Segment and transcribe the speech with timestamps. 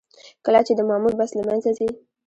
[0.45, 1.89] کله چې د مامور بست له منځه ځي.